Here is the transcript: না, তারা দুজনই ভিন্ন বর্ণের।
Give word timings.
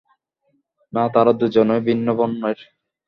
না, 0.93 1.03
তারা 1.13 1.31
দুজনই 1.33 1.81
ভিন্ন 1.87 2.07
বর্ণের। 2.17 2.59